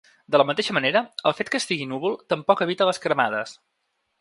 [0.35, 3.55] De la mateixa manera, el fet que estigui núvol tampoc evita les cremades.